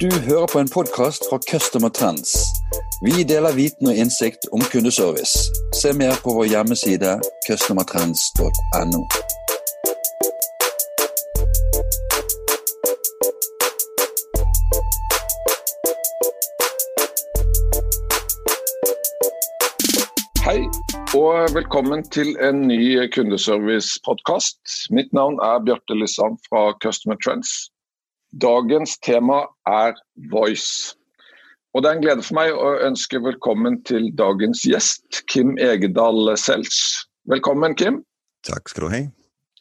[0.00, 2.36] Du hører på en podcast fra Customer Trends.
[3.04, 5.38] Vi deler viten og indsigt om kundeservice.
[5.82, 9.23] Se mer på vår hjemmeside customertrends.no.
[21.24, 24.58] og velkommen til en ny kundeservice-podkast.
[24.92, 27.50] Mitt navn er Bjarte Lysand fra Customer Trends.
[28.42, 29.94] Dagens tema er
[30.32, 30.92] Voice.
[31.74, 36.34] Og Det er en glede for meg å ønske velkommen til dagens gjest, Kim Egedal
[36.36, 37.06] Selch.
[37.30, 38.02] Velkommen, Kim.
[38.44, 39.08] Tak skal du have.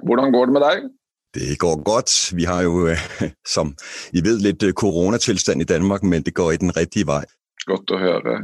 [0.03, 0.89] Hvordan går det med deg?
[1.38, 2.11] Det går godt.
[2.36, 3.00] Vi har jo, øh,
[3.55, 3.75] som
[4.11, 7.23] I ved, lidt øh, coronatilstand i Danmark, men det går i den rigtige vej.
[7.72, 8.39] Godt å høre.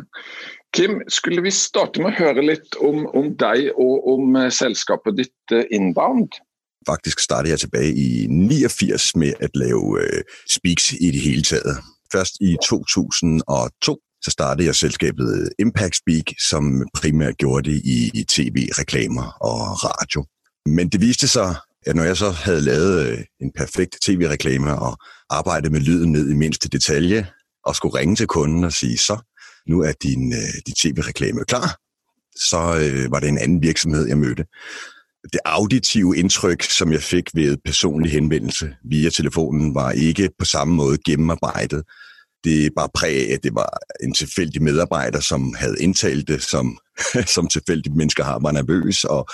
[0.73, 5.17] Kim, skulle vi starte med å høre litt om, om deg og om eh, selskapet
[5.17, 6.37] ditt eh, Inbound?
[6.87, 11.81] Faktisk startede jeg tilbage i 89 med at lave øh, speaks i det hele taget.
[12.13, 18.11] Først i 2002, så startede jeg selskabet eh, Impact Speak, som primært gjorde det i,
[18.13, 20.25] i tv, reklamer og radio.
[20.65, 24.97] Men det viste sig, at når jeg så havde lavet en perfekt tv-reklame og
[25.29, 27.27] arbejdet med lyden ned i mindste detalje,
[27.65, 29.17] og skulle ringe til kunden og sige, så
[29.67, 31.77] nu er din, øh, din tv-reklame klar,
[32.35, 34.45] så øh, var det en anden virksomhed, jeg mødte.
[35.23, 40.75] Det auditive indtryk, som jeg fik ved personlig henvendelse via telefonen, var ikke på samme
[40.75, 41.83] måde gennemarbejdet.
[42.43, 46.43] Det var bare præg af, at det var en tilfældig medarbejder, som havde indtalt det,
[46.43, 46.77] som,
[47.35, 49.29] som tilfældige mennesker har, var nervøs, og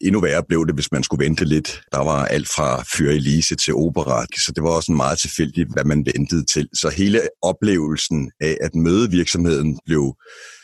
[0.00, 1.80] endnu værre blev det, hvis man skulle vente lidt.
[1.92, 5.84] Der var alt fra Fyre Elise til opera, så det var også meget tilfældigt, hvad
[5.84, 6.68] man ventede til.
[6.74, 10.14] Så hele oplevelsen af at møde virksomheden blev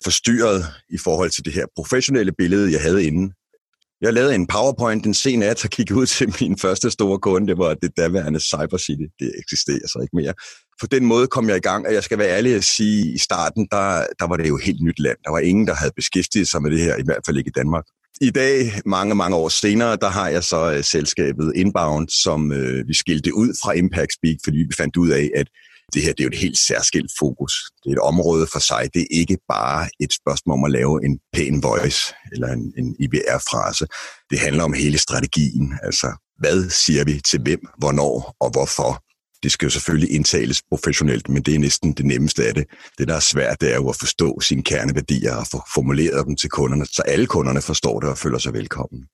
[0.04, 3.32] forstyrret i forhold til det her professionelle billede, jeg havde inden.
[4.00, 7.46] Jeg lavede en PowerPoint den sen nat og kiggede ud til min første store kunde.
[7.46, 9.06] Det var det daværende Cybercity.
[9.20, 10.34] Det eksisterer så ikke mere.
[10.80, 13.18] På den måde kom jeg i gang, og jeg skal være ærlig at sige, i
[13.18, 15.16] starten, der, der var det jo helt nyt land.
[15.24, 17.58] Der var ingen, der havde beskæftiget sig med det her, i hvert fald ikke i
[17.60, 17.84] Danmark.
[18.20, 22.88] I dag, mange, mange år senere, der har jeg så uh, selskabet Inbound, som uh,
[22.88, 25.46] vi skilte ud fra Impact Speak, fordi vi fandt ud af, at
[25.94, 27.52] det her det er jo et helt særskilt fokus.
[27.84, 28.88] Det er et område for sig.
[28.94, 32.96] Det er ikke bare et spørgsmål om at lave en pæn voice eller en, en
[33.00, 33.86] IBR-frase.
[34.30, 35.78] Det handler om hele strategien.
[35.82, 36.08] Altså,
[36.38, 39.03] hvad siger vi til hvem, hvornår og hvorfor?
[39.44, 42.64] Det skal jo selvfølgelig indtales professionelt, men det er næsten det nemmeste af det.
[42.98, 46.36] Det, der er svært, det er jo at forstå sine kerneværdier og få formuleret dem
[46.36, 49.04] til kunderne, så alle kunderne forstår det og føler sig velkommen.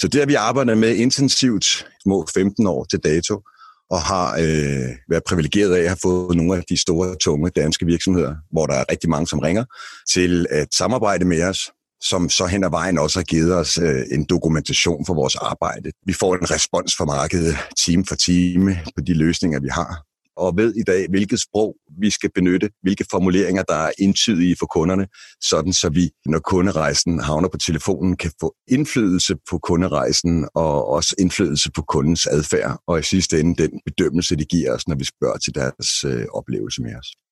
[0.00, 3.42] Så det har vi arbejdet med intensivt små 15 år til dato,
[3.90, 7.86] og har øh, været privilegeret af at have fået nogle af de store, tunge danske
[7.86, 9.64] virksomheder, hvor der er rigtig mange, som ringer,
[10.12, 11.70] til at samarbejde med os,
[12.08, 15.90] som så hen ad vejen også har givet os øh, en dokumentation for vores arbejde.
[16.06, 20.06] Vi får en respons fra markedet time for time på de løsninger, vi har,
[20.36, 24.66] og ved i dag, hvilket sprog vi skal benytte, hvilke formuleringer, der er indtydige for
[24.66, 25.06] kunderne,
[25.40, 31.14] sådan så vi, når kunderejsen havner på telefonen, kan få indflydelse på kunderejsen og også
[31.18, 35.04] indflydelse på kundens adfærd, og i sidste ende den bedømmelse, de giver os, når vi
[35.04, 37.25] spørger til deres øh, oplevelse med os.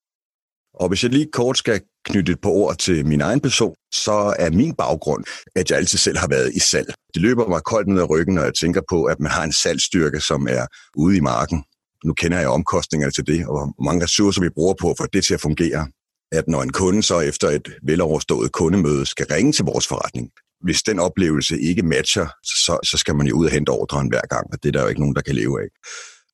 [0.75, 4.35] Og hvis jeg lige kort skal knytte et par ord til min egen person, så
[4.39, 5.25] er min baggrund,
[5.55, 6.95] at jeg altid selv har været i salg.
[7.15, 9.53] Det løber mig koldt ned ad ryggen, når jeg tænker på, at man har en
[9.53, 11.65] salgsstyrke, som er ude i marken.
[12.05, 15.07] Nu kender jeg omkostningerne til det, og hvor mange ressourcer vi bruger på at få
[15.13, 15.87] det til at fungere.
[16.33, 20.31] At når en kunde så efter et veloverstået kundemøde skal ringe til vores forretning,
[20.61, 24.27] hvis den oplevelse ikke matcher, så, så skal man jo ud og hente ordren hver
[24.31, 25.69] gang, og det er der jo ikke nogen, der kan leve af.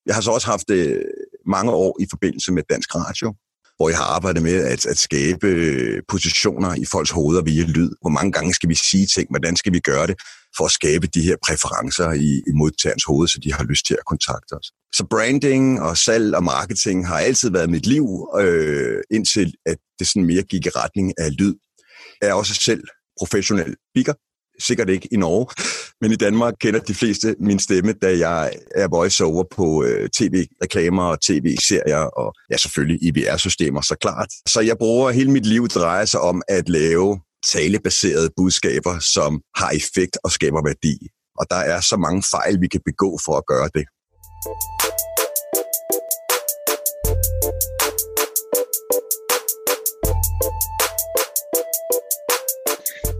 [0.07, 1.03] Jeg har så også haft det
[1.47, 3.35] mange år i forbindelse med Dansk Radio,
[3.81, 7.91] hvor jeg har arbejdet med at, at skabe øh, positioner i folks hoveder via lyd.
[8.01, 9.27] Hvor mange gange skal vi sige ting?
[9.31, 10.17] Hvordan skal vi gøre det
[10.57, 13.95] for at skabe de her præferencer i, i modtagerens hoved, så de har lyst til
[13.95, 14.67] at kontakte os?
[14.93, 18.07] Så branding og salg og marketing har altid været mit liv,
[18.41, 21.55] øh, indtil at det sådan mere gik i retning af lyd.
[22.21, 22.85] Jeg er også selv
[23.19, 24.15] professionel speaker,
[24.63, 25.47] sikkert ikke i Norge,
[26.01, 31.03] men i Danmark kender de fleste min stemme, da jeg er voiceover på øh, tv-reklamer
[31.03, 34.29] og tv-serier og ja, selvfølgelig IBR-systemer, så klart.
[34.49, 37.21] Så jeg bruger hele mit liv drejer sig om at lave
[37.53, 41.09] talebaserede budskaber, som har effekt og skaber værdi.
[41.39, 43.85] Og der er så mange fejl, vi kan begå for at gøre det.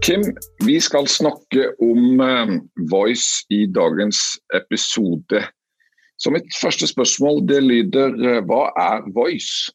[0.01, 0.23] Kim,
[0.65, 4.17] vi skal snakke om eh, Voice i dagens
[4.53, 5.41] episode.
[6.17, 9.71] Så mitt første spørsmål det lyder, hvad hva er Voice?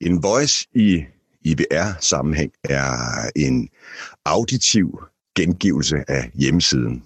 [0.00, 1.04] En voice i
[1.44, 3.68] IBR-sammenhæng er en
[4.24, 4.98] auditiv
[5.34, 7.04] gengivelse af hjemmesiden.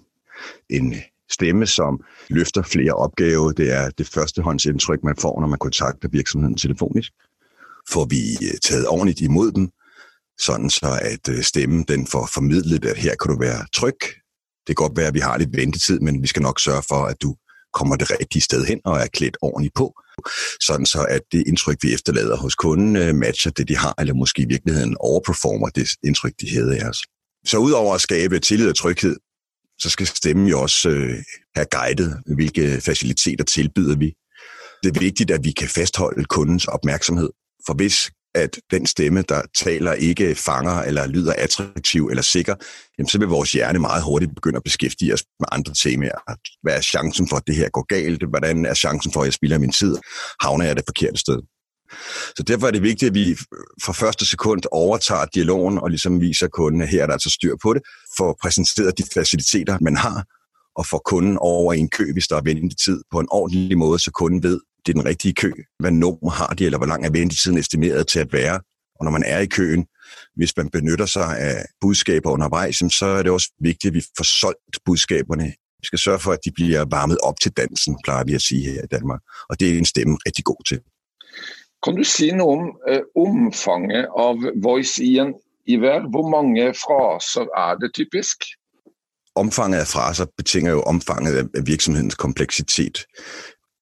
[0.71, 0.95] En
[1.31, 3.53] stemme, som løfter flere opgaver.
[3.53, 7.13] Det er det førstehåndsindtryk, man får, når man kontakter virksomheden telefonisk.
[7.93, 9.71] Får vi eh, taget ordentligt imod dem,
[10.41, 13.99] sådan så at øh, stemmen den får formidlet, at her kan du være tryg.
[14.67, 17.05] Det kan godt være, at vi har lidt ventetid, men vi skal nok sørge for,
[17.05, 17.37] at du
[17.73, 19.95] kommer det rigtige sted hen og er klædt ordentligt på,
[20.61, 24.15] sådan så at det indtryk, vi efterlader hos kunden, øh, matcher det, de har, eller
[24.15, 26.99] måske i virkeligheden overperformer det indtryk, de havde af os.
[27.47, 29.17] Så udover at skabe tillid og tryghed,
[29.79, 31.19] så skal stemmen jo også øh,
[31.57, 34.13] have guidet, hvilke faciliteter tilbyder vi.
[34.83, 37.31] Det er vigtigt, at vi kan fastholde kundens opmærksomhed.
[37.67, 42.55] For hvis at den stemme, der taler, ikke fanger eller lyder attraktiv eller sikker,
[42.99, 46.19] jamen så vil vores hjerne meget hurtigt begynde at beskæftige os med andre temaer.
[46.63, 48.25] Hvad er chancen for, at det her går galt?
[48.29, 49.97] Hvordan er chancen for, at jeg spilder min tid?
[50.41, 51.39] Havner jeg det forkerte sted?
[52.37, 53.37] Så derfor er det vigtigt, at vi
[53.85, 57.55] fra første sekund overtager dialogen og ligesom viser kunden, at her er der altså styr
[57.63, 57.83] på det,
[58.19, 60.25] får præsenteret de faciliteter, man har,
[60.77, 63.99] og får kunden over i en kø, hvis der er ventetid, på en ordentlig måde,
[63.99, 65.53] så kunden ved, det er den rigtige kø.
[65.79, 68.61] Hvad nummer har de, eller hvor lang er ventetiden estimeret til at være?
[68.99, 69.87] Og når man er i køen,
[70.37, 74.25] hvis man benytter sig af budskaber undervejs, så er det også vigtigt, at vi får
[74.25, 75.45] solgt budskaberne.
[75.81, 78.71] Vi skal sørge for, at de bliver varmet op til dansen, plejer vi at sige
[78.71, 79.21] her i Danmark.
[79.49, 80.81] Og det er en stemme rigtig god til.
[81.85, 85.35] Kan du sige noget om uh, omfanget av voice i en
[85.67, 86.11] i hver?
[86.11, 88.37] Hvor mange fraser er det typisk?
[89.35, 92.99] Omfanget af fraser betinger jo omfanget af virksomhedens kompleksitet.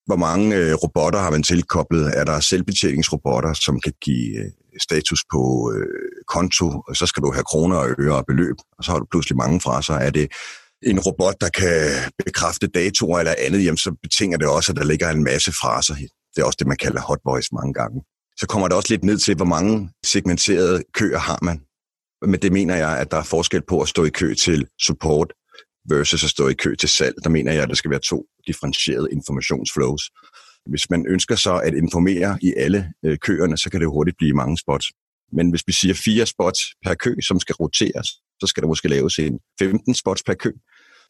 [0.07, 2.19] Hvor mange øh, robotter har man tilkoblet?
[2.19, 4.51] Er der selvbetjeningsrobotter, som kan give øh,
[4.81, 6.67] status på øh, konto?
[6.89, 9.37] Og så skal du have kroner og øre og beløb, og så har du pludselig
[9.37, 9.95] mange fraser.
[9.95, 10.27] Er det
[10.83, 14.85] en robot, der kan bekræfte datoer eller andet, jamen så betinger det også, at der
[14.85, 15.95] ligger en masse fraser.
[16.35, 18.03] Det er også det, man kalder hot voice mange gange.
[18.37, 21.61] Så kommer det også lidt ned til, hvor mange segmenterede køer har man.
[22.31, 25.33] Men det mener jeg, at der er forskel på at stå i kø til support
[25.89, 27.15] versus at stå i kø til salg.
[27.25, 30.03] Der mener jeg, at der skal være to differentierede informationsflows.
[30.67, 34.33] Hvis man ønsker så at informere i alle øh, køerne, så kan det hurtigt blive
[34.33, 34.87] mange spots.
[35.33, 38.09] Men hvis vi siger fire spots per kø, som skal roteres,
[38.41, 40.51] så skal der måske laves en 15 spots per kø.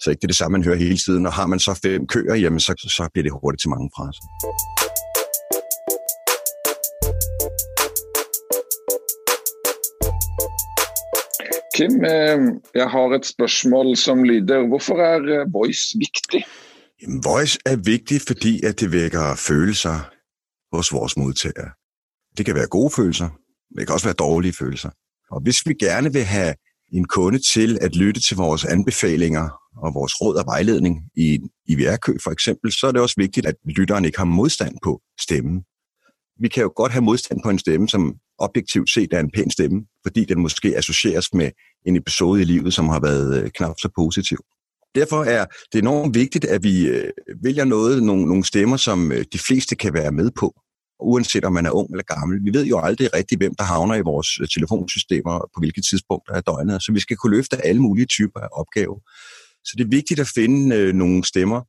[0.01, 1.27] Så ikke det er det samme, man hører hele tiden.
[1.27, 4.23] Og har man så fem køer, jamen så, så bliver det hurtigt til mange fraser.
[11.77, 12.39] Kim, eh,
[12.75, 16.45] jeg har et spørgsmål som lyder, hvorfor er eh, voice vigtig?
[17.03, 19.97] Jamen, voice er vigtig, fordi at det vækker følelser
[20.77, 21.71] hos vores modtagere.
[22.37, 23.29] Det kan være gode følelser,
[23.71, 24.91] men det kan også være dårlige følelser.
[25.31, 26.55] Og hvis vi gerne vil have
[26.93, 31.51] en kunde til at lytte til vores anbefalinger og vores råd og vejledning i en
[31.67, 35.65] IVR-kø for eksempel, så er det også vigtigt, at lytteren ikke har modstand på stemmen.
[36.41, 39.51] Vi kan jo godt have modstand på en stemme, som objektivt set er en pæn
[39.51, 41.51] stemme, fordi den måske associeres med
[41.87, 44.39] en episode i livet, som har været øh, knap så positiv.
[44.95, 47.11] Derfor er det enormt vigtigt, at vi øh,
[47.43, 50.61] vælger noget, nogle, nogle stemmer, som øh, de fleste kan være med på,
[51.01, 52.45] uanset om man er ung eller gammel.
[52.45, 56.43] Vi ved jo aldrig rigtigt, hvem der havner i vores telefonsystemer, på hvilke tidspunkter af
[56.43, 58.99] døgnet, så vi skal kunne løfte alle mulige typer af opgaver.
[59.65, 61.61] Så det er vigtigt at finde nogle stemmer,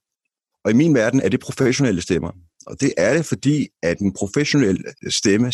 [0.66, 2.32] og i min verden er det professionelle stemmer.
[2.68, 5.52] Og det er det, fordi at en professionel stemme,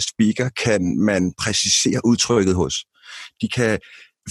[0.00, 2.74] speaker, kan man præcisere udtrykket hos.
[3.42, 3.78] De kan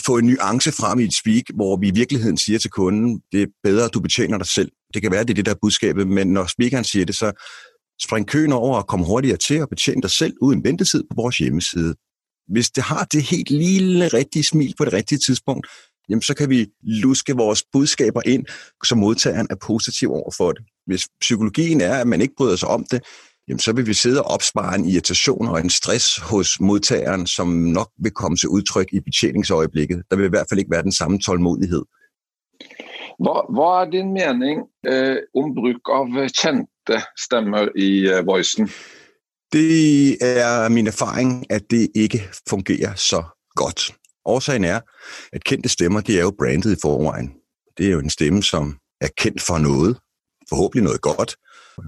[0.05, 3.41] få en nuance frem i et speak, hvor vi i virkeligheden siger til kunden, det
[3.41, 4.71] er bedre, at du betjener dig selv.
[4.93, 7.31] Det kan være, det er det, der er budskabet, men når speakeren siger det, så
[8.01, 11.37] spring køen over og kom hurtigere til at betjene dig selv uden ventetid på vores
[11.37, 11.95] hjemmeside.
[12.47, 15.67] Hvis det har det helt lille rigtige smil på det rigtige tidspunkt,
[16.09, 18.45] jamen så kan vi luske vores budskaber ind,
[18.85, 20.63] så modtageren er positiv over for det.
[20.85, 23.03] Hvis psykologien er, at man ikke bryder sig om det,
[23.47, 27.47] jamen så vil vi sidde og opspare en irritation og en stress hos modtageren, som
[27.47, 30.03] nok vil komme til udtryk i betjeningsøjeblikket.
[30.09, 31.83] Der vil i hvert fald ikke være den samme tålmodighed.
[33.23, 34.57] Hvad, hvad er din mening
[34.91, 38.69] eh, om brug af kendte stemmer i eh, voicen?
[39.51, 43.23] Det er min erfaring, at det ikke fungerer så
[43.55, 43.91] godt.
[44.27, 44.79] Årsagen er,
[45.33, 47.29] at kendte stemmer, de er jo brandet i forvejen.
[47.77, 49.97] Det er jo en stemme, som er kendt for noget,
[50.49, 51.35] forhåbentlig noget godt,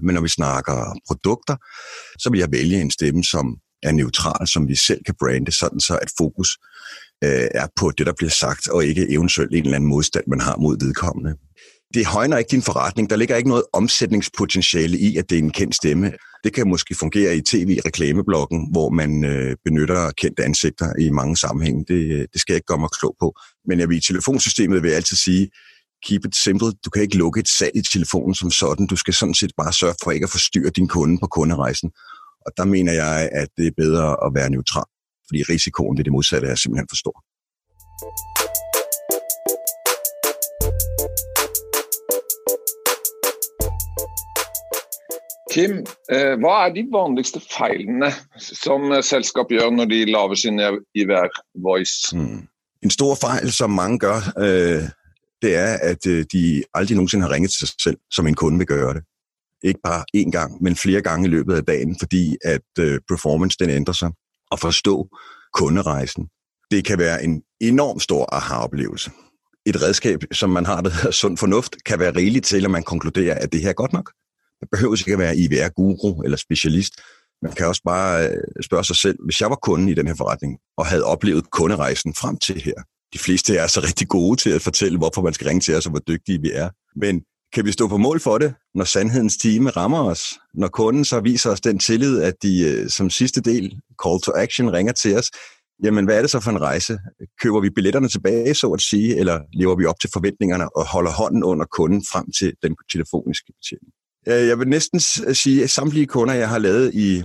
[0.02, 1.56] men når vi snakker produkter,
[2.18, 5.80] så vil jeg vælge en stemme, som er neutral, som vi selv kan brande, sådan
[5.80, 6.58] så at fokus
[7.24, 10.40] øh, er på det, der bliver sagt, og ikke eventuelt en eller anden modstand, man
[10.40, 11.36] har mod vedkommende
[11.94, 13.10] det højner ikke din forretning.
[13.10, 16.12] Der ligger ikke noget omsætningspotentiale i, at det er en kendt stemme.
[16.44, 21.84] Det kan måske fungere i tv-reklameblokken, hvor man øh, benytter kendte ansigter i mange sammenhænge.
[21.88, 23.34] Det, øh, det skal jeg ikke gøre mig klog på.
[23.66, 25.50] Men jeg vil i telefonsystemet vil jeg altid sige,
[26.06, 26.72] keep it simple.
[26.84, 28.86] Du kan ikke lukke et salg i telefonen som sådan.
[28.86, 31.90] Du skal sådan set bare sørge for ikke at forstyrre din kunde på kunderejsen.
[32.46, 34.90] Og der mener jeg, at det er bedre at være neutral,
[35.28, 37.16] fordi risikoen ved det modsatte er simpelthen for stor.
[45.50, 45.80] Kim,
[46.12, 50.60] eh, hva er de vanligste feilene som eh, selskap gjør når de lager sin
[50.94, 52.16] IVR Voice?
[52.16, 52.46] Mm.
[52.82, 54.82] En stor fejl, som mange gør, øh,
[55.42, 58.58] det er, at eh, de aldrig nogensinde har ringet til sig selv, som en kunde
[58.58, 59.02] vil gøre det.
[59.62, 63.56] Ikke bare én gang, men flere gange i løbet af dagen, fordi at øh, performance
[63.60, 64.10] den ændrer sig.
[64.50, 65.08] Og forstå
[65.52, 66.28] kunderejsen.
[66.70, 69.10] Det kan være en enorm stor aha-oplevelse.
[69.66, 72.82] Et redskab, som man har, der hedder sund fornuft, kan være rigeligt til, at man
[72.82, 74.12] konkluderer, at det her er godt nok.
[74.62, 76.92] Man behøver ikke at være IVR-guru eller specialist.
[77.42, 80.14] Man kan også bare øh, spørge sig selv, hvis jeg var kunden i den her
[80.14, 82.74] forretning, og havde oplevet kunderejsen frem til her.
[83.12, 85.86] De fleste er så rigtig gode til at fortælle, hvorfor man skal ringe til os,
[85.86, 86.70] og hvor dygtige vi er.
[86.96, 90.22] Men kan vi stå på mål for det, når sandhedens time rammer os?
[90.54, 94.32] Når kunden så viser os den tillid, at de øh, som sidste del, call to
[94.36, 95.30] action, ringer til os,
[95.84, 96.98] jamen hvad er det så for en rejse?
[97.42, 101.10] Køber vi billetterne tilbage, så at sige, eller lever vi op til forventningerne og holder
[101.10, 103.92] hånden under kunden frem til den telefoniske betjening?
[104.28, 105.00] Øh, jeg vil næsten
[105.34, 107.22] sige, at samtlige kunder, jeg har lavet i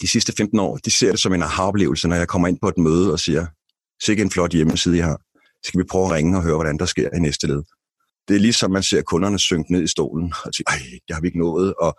[0.00, 2.68] de sidste 15 år, de ser det som en aha-oplevelse, når jeg kommer ind på
[2.68, 3.46] et møde og siger,
[4.04, 5.20] sikke en flot hjemmeside, jeg har.
[5.64, 7.62] Skal vi prøve at ringe og høre, hvordan der sker i næste led?
[8.28, 11.20] Det er ligesom, man ser kunderne synke ned i stolen og siger, ej, det har
[11.20, 11.94] vi ikke nået, og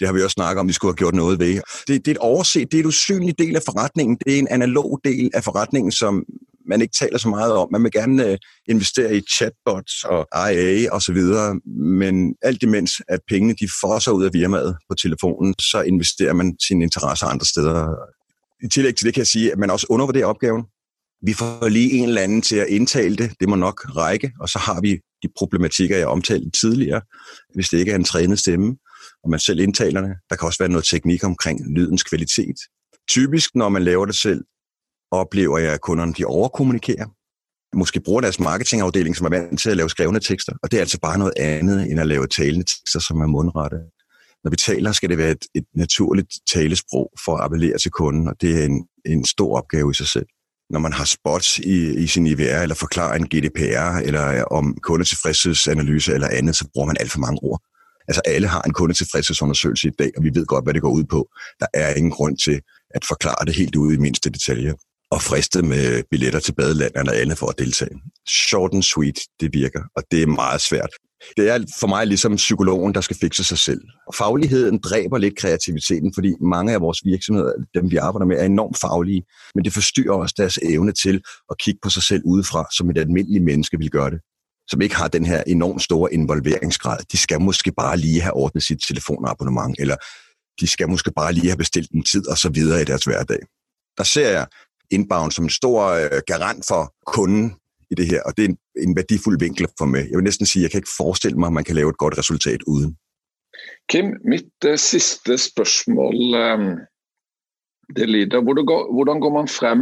[0.00, 1.60] det har vi også snakket om, vi skulle have gjort noget ved.
[1.86, 4.18] Det, det er et overset, det er et usynligt del af forretningen.
[4.26, 6.24] Det er en analog del af forretningen, som
[6.70, 7.68] man ikke taler så meget om.
[7.72, 11.60] Man vil gerne øh, investere i chatbots og IA og så videre,
[12.00, 16.56] men alt imens, at pengene de fosser ud af firmaet på telefonen, så investerer man
[16.68, 17.94] sine interesser andre steder.
[18.64, 20.62] I tillæg til det kan jeg sige, at man også undervurderer opgaven.
[21.26, 23.32] Vi får lige en eller anden til at indtale det.
[23.40, 24.90] Det må nok række, og så har vi
[25.22, 27.00] de problematikker, jeg omtalte tidligere,
[27.54, 28.76] hvis det ikke er en trænet stemme,
[29.24, 30.14] og man selv indtaler det.
[30.30, 32.56] Der kan også være noget teknik omkring lydens kvalitet.
[33.08, 34.44] Typisk, når man laver det selv,
[35.10, 37.06] oplever jeg, at kunderne de overkommunikerer.
[37.76, 40.80] Måske bruger deres marketingafdeling, som er vant til at lave skrevne tekster, og det er
[40.80, 43.76] altså bare noget andet, end at lave talende tekster, som er mundrette.
[44.44, 48.28] Når vi taler, skal det være et, et naturligt talesprog for at appellere til kunden,
[48.28, 50.26] og det er en, en stor opgave i sig selv
[50.70, 56.14] når man har spots i, i sin IVR, eller forklarer en GDPR, eller om kundetilfredshedsanalyse
[56.14, 57.60] eller andet, så bruger man alt for mange ord.
[58.08, 61.04] Altså alle har en kundetilfredshedsundersøgelse i dag, og vi ved godt, hvad det går ud
[61.04, 61.28] på.
[61.60, 64.74] Der er ingen grund til at forklare det helt ud i mindste detaljer
[65.10, 67.96] og friste med billetter til badeland eller andet for at deltage.
[68.28, 70.90] Short and sweet, det virker, og det er meget svært.
[71.36, 73.80] Det er for mig ligesom psykologen, der skal fikse sig selv.
[74.08, 78.44] Og fagligheden dræber lidt kreativiteten, fordi mange af vores virksomheder, dem vi arbejder med, er
[78.44, 79.22] enormt faglige,
[79.54, 82.98] men det forstyrrer også deres evne til at kigge på sig selv udefra, som et
[82.98, 84.20] almindeligt menneske vil gøre det
[84.70, 86.98] som ikke har den her enormt store involveringsgrad.
[87.12, 89.96] De skal måske bare lige have ordnet sit telefonabonnement, eller
[90.60, 93.38] de skal måske bare lige have bestilt en tid og så videre i deres hverdag.
[93.98, 94.46] Der ser jeg
[94.90, 97.54] inbound som en stor øh, garant for kunden
[97.90, 100.00] i det her, og det er en, en værdifuld vinkel for mig.
[100.10, 101.98] Jeg vil næsten sige, at jeg kan ikke forestille mig, at man kan lave et
[101.98, 102.96] godt resultat uden.
[103.88, 106.78] Kim, mit uh, sidste spørgsmål um,
[107.96, 109.80] det lyder, hvordan går, hvordan går man frem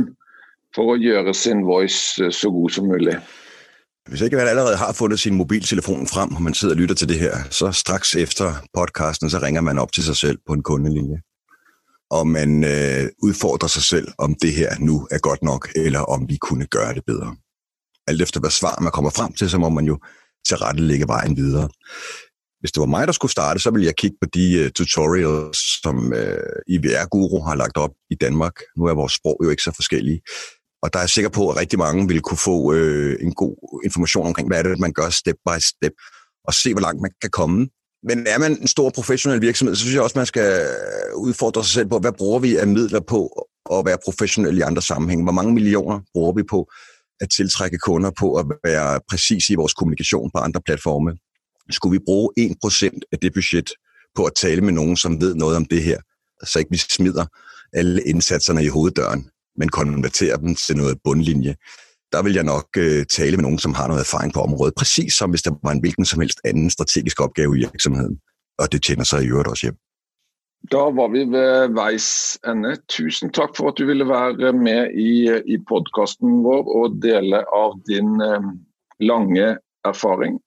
[0.75, 3.17] for at gøre sin voice uh, så god som muligt?
[4.09, 7.09] Hvis ikke man allerede har fundet sin mobiltelefon frem, og man sidder og lytter til
[7.09, 10.63] det her, så straks efter podcasten, så ringer man op til sig selv på en
[10.63, 11.21] kundelinje.
[12.11, 16.29] Og man øh, udfordrer sig selv, om det her nu er godt nok, eller om
[16.29, 17.37] vi kunne gøre det bedre
[18.09, 19.99] alt efter hvad svar man kommer frem til, så må man jo
[20.49, 21.69] tilrettelægge vejen videre.
[22.61, 25.59] Hvis det var mig, der skulle starte, så ville jeg kigge på de uh, tutorials,
[25.83, 28.57] som øh, uh, IVR-guru har lagt op i Danmark.
[28.77, 30.21] Nu er vores sprog jo ikke så forskellige.
[30.83, 33.81] Og der er jeg sikker på, at rigtig mange vil kunne få uh, en god
[33.85, 35.93] information omkring, hvad er det, man gør step by step,
[36.45, 37.69] og se, hvor langt man kan komme.
[38.03, 40.67] Men er man en stor professionel virksomhed, så synes jeg også, man skal
[41.15, 44.83] udfordre sig selv på, hvad bruger vi af midler på at være professionel i andre
[44.83, 45.25] sammenhænge?
[45.25, 46.71] Hvor mange millioner bruger vi på
[47.21, 51.17] at tiltrække kunder på at være præcis i vores kommunikation på andre platforme.
[51.71, 53.71] Skulle vi bruge 1% af det budget
[54.15, 56.01] på at tale med nogen, som ved noget om det her,
[56.47, 57.27] så ikke vi smider
[57.73, 61.55] alle indsatserne i hoveddøren, men konverterer dem til noget bundlinje,
[62.13, 65.15] der vil jeg nok øh, tale med nogen, som har noget erfaring på området, præcis
[65.15, 68.19] som hvis der var en hvilken som helst anden strategisk opgave i virksomheden.
[68.59, 69.77] Og det tjener sig i øvrigt også hjem.
[70.73, 72.77] Da var vi ved veis ende.
[72.89, 75.13] Tusen takk for at du ville være med i,
[75.55, 78.43] i podkasten vår og dele av din eh,
[79.01, 80.41] lange erfaring.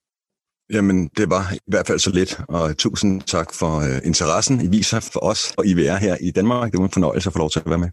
[0.74, 4.68] Jamen, det var i hvert fald så lidt, og tusind tak for uh, interessen I
[4.68, 6.72] viser for os og IVR her i Danmark.
[6.72, 7.90] Det var en fornøjelse at få lov til at være med.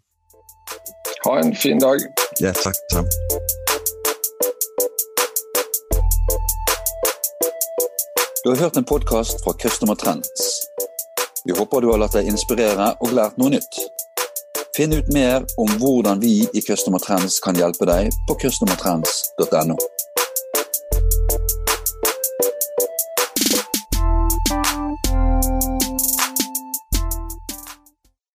[1.26, 1.98] Ha en fin dag.
[2.40, 2.74] Ja, tak.
[2.92, 3.27] tak.
[8.44, 10.62] Du har hørt en podcast fra Customer Trends.
[11.44, 13.78] Vi håper du har latt deg inspirere og lært noe nytt.
[14.76, 19.78] Finn ut mer om hvordan vi i Customer Trends kan hjelpe deg på customertrends.no.